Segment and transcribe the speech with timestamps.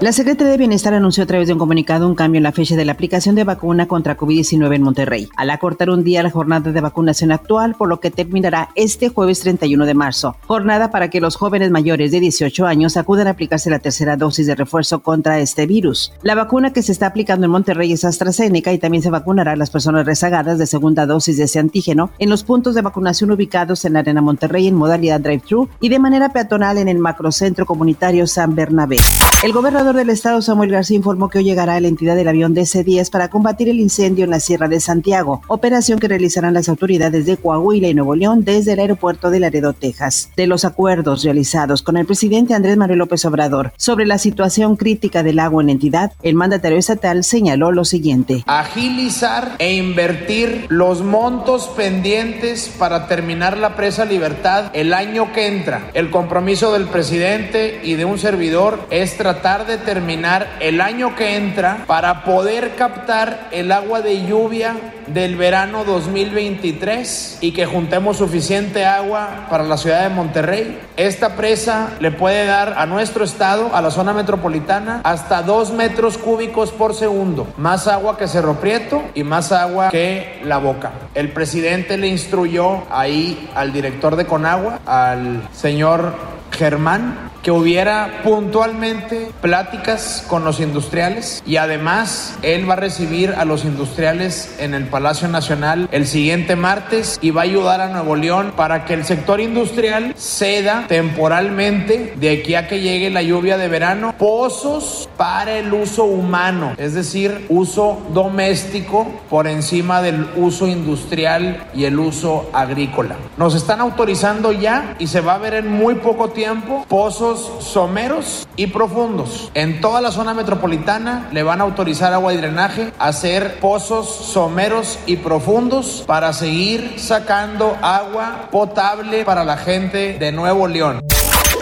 [0.00, 2.76] La Secretaría de Bienestar anunció a través de un comunicado un cambio en la fecha
[2.76, 6.70] de la aplicación de vacuna contra COVID-19 en Monterrey, al acortar un día la jornada
[6.70, 10.36] de vacunación actual, por lo que terminará este jueves 31 de marzo.
[10.46, 14.46] Jornada para que los jóvenes mayores de 18 años acudan a aplicarse la tercera dosis
[14.46, 16.12] de refuerzo contra este virus.
[16.22, 19.56] La vacuna que se está aplicando en Monterrey es AstraZeneca y también se vacunará a
[19.56, 23.84] las personas rezagadas de segunda dosis de ese antígeno en los puntos de vacunación ubicados
[23.84, 28.28] en la Arena Monterrey en modalidad drive-thru y de manera peatonal en el macrocentro comunitario
[28.28, 28.98] San Bernabé.
[29.42, 32.54] El gobernador del estado, Samuel García, informó que hoy llegará a la entidad del avión
[32.54, 37.26] DC-10 para combatir el incendio en la Sierra de Santiago, operación que realizarán las autoridades
[37.26, 40.30] de Coahuila y Nuevo León desde el aeropuerto de Laredo, Texas.
[40.36, 45.22] De los acuerdos realizados con el presidente Andrés Manuel López Obrador sobre la situación crítica
[45.22, 48.44] del agua en la entidad, el mandatario estatal señaló lo siguiente.
[48.46, 55.90] Agilizar e invertir los montos pendientes para terminar la presa Libertad el año que entra.
[55.94, 61.36] El compromiso del presidente y de un servidor es tratar de terminar el año que
[61.36, 64.74] entra para poder captar el agua de lluvia
[65.06, 70.78] del verano 2023 y que juntemos suficiente agua para la ciudad de Monterrey.
[70.96, 76.18] Esta presa le puede dar a nuestro estado, a la zona metropolitana, hasta 2 metros
[76.18, 77.46] cúbicos por segundo.
[77.56, 80.92] Más agua que Cerro Prieto y más agua que La Boca.
[81.14, 86.14] El presidente le instruyó ahí al director de Conagua, al señor
[86.56, 93.44] Germán, que hubiera puntualmente pláticas con los industriales y además él va a recibir a
[93.44, 98.16] los industriales en el Palacio Nacional el siguiente martes y va a ayudar a Nuevo
[98.16, 103.56] León para que el sector industrial ceda temporalmente de aquí a que llegue la lluvia
[103.56, 110.66] de verano pozos para el uso humano, es decir, uso doméstico por encima del uso
[110.66, 113.16] industrial y el uso agrícola.
[113.36, 118.46] Nos están autorizando ya y se va a ver en muy poco tiempo pozos someros
[118.56, 119.50] y profundos.
[119.54, 124.08] En toda la zona metropolitana le van a autorizar agua y drenaje a hacer pozos
[124.08, 131.07] someros y profundos para seguir sacando agua potable para la gente de Nuevo León.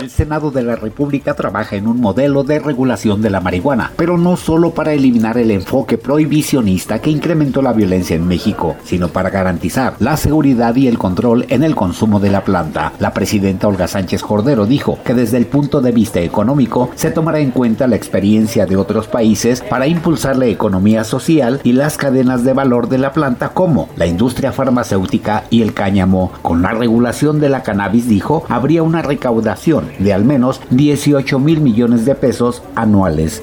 [0.00, 4.16] El Senado de la República trabaja en un modelo de regulación de la marihuana, pero
[4.16, 9.30] no solo para eliminar el enfoque prohibicionista que incrementó la violencia en México, sino para
[9.30, 12.92] garantizar la seguridad y el control en el consumo de la planta.
[13.00, 17.40] La presidenta Olga Sánchez Cordero dijo que desde el punto de vista económico se tomará
[17.40, 22.44] en cuenta la experiencia de otros países para impulsar la economía social y las cadenas
[22.44, 26.30] de valor de la planta como la industria farmacéutica y el cáñamo.
[26.42, 31.60] Con la regulación de la cannabis, dijo, habría una recaudación de al menos 18 mil
[31.60, 33.42] millones de pesos anuales.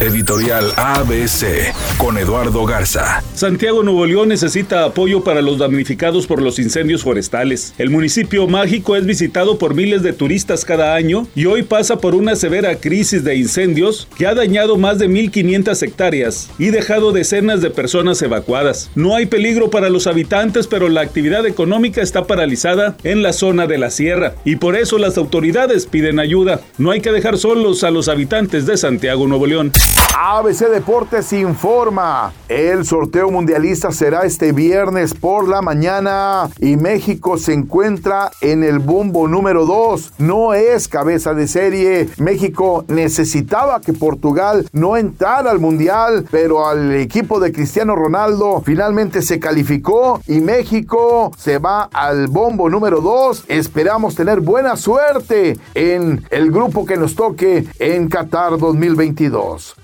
[0.00, 3.20] Editorial ABC con Eduardo Garza.
[3.34, 7.74] Santiago Nuevo León necesita apoyo para los damnificados por los incendios forestales.
[7.78, 12.14] El municipio mágico es visitado por miles de turistas cada año y hoy pasa por
[12.14, 17.60] una severa crisis de incendios que ha dañado más de 1.500 hectáreas y dejado decenas
[17.60, 18.92] de personas evacuadas.
[18.94, 23.66] No hay peligro para los habitantes, pero la actividad económica está paralizada en la zona
[23.66, 26.60] de la sierra y por eso las autoridades piden ayuda.
[26.78, 29.72] No hay que dejar solos a los habitantes de Santiago Nuevo León.
[30.20, 32.32] ABC Deportes informa.
[32.48, 38.80] El sorteo mundialista será este viernes por la mañana y México se encuentra en el
[38.80, 40.14] bombo número 2.
[40.18, 42.08] No es cabeza de serie.
[42.18, 49.22] México necesitaba que Portugal no entrara al mundial, pero al equipo de Cristiano Ronaldo finalmente
[49.22, 53.44] se calificó y México se va al bombo número 2.
[53.46, 59.76] Esperamos tener buena suerte en el grupo que nos toque en Qatar 2022.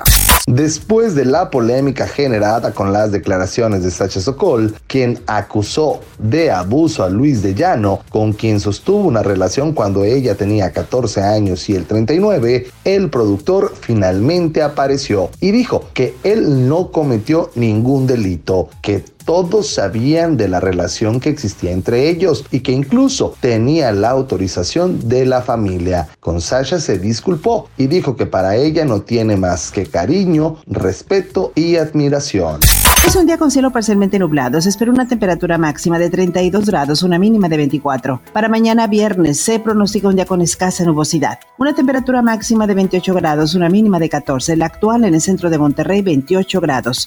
[0.47, 7.03] Después de la polémica generada con las declaraciones de Sacha Sokol, quien acusó de abuso
[7.03, 11.77] a Luis de Llano, con quien sostuvo una relación cuando ella tenía 14 años y
[11.77, 19.03] él 39, el productor finalmente apareció y dijo que él no cometió ningún delito, que
[19.25, 25.09] todos sabían de la relación que existía entre ellos y que incluso tenía la autorización
[25.09, 26.09] de la familia.
[26.21, 31.53] Con Sasha se disculpó y dijo que para ella no tiene más que cariño, respeto
[31.55, 32.61] y admiración.
[33.07, 34.59] Es un día con cielo parcialmente nublado.
[34.63, 38.23] Se espera una temperatura máxima de 32 grados, una mínima de 24.
[38.33, 41.39] Para mañana viernes se pronostica un día con escasa nubosidad.
[41.59, 44.57] Una temperatura máxima de 28 grados, una mínima de 14.
[44.57, 47.07] La actual en el centro de Monterrey, 28 grados.